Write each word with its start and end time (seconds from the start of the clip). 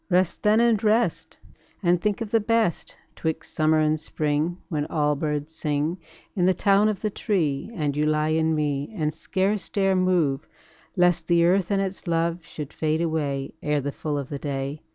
Rest 0.09 0.41
then 0.41 0.59
and 0.59 0.83
rest, 0.83 1.37
And 1.83 2.01
think 2.01 2.21
of 2.21 2.31
the 2.31 2.39
best 2.39 2.95
'Twixt 3.15 3.53
summer 3.53 3.77
and 3.77 3.99
spring, 3.99 4.57
When 4.67 4.87
all 4.87 5.15
birds 5.15 5.53
sing 5.53 5.99
In 6.35 6.47
the 6.47 6.55
town 6.55 6.89
of 6.89 7.01
the 7.01 7.11
tree, 7.11 7.69
And 7.75 7.95
ye 7.95 8.03
lie 8.03 8.29
in 8.29 8.55
me 8.55 8.91
And 8.97 9.13
scarce 9.13 9.69
dare 9.69 9.95
move, 9.95 10.47
Lest 10.95 11.27
the 11.27 11.45
earth 11.45 11.69
and 11.69 11.83
its 11.83 12.07
love 12.07 12.43
Should 12.43 12.73
fade 12.73 12.99
away 13.01 13.53
Ere 13.61 13.79
the 13.79 13.91
full 13.91 14.17
of 14.17 14.29
the 14.29 14.39
day. 14.39 14.81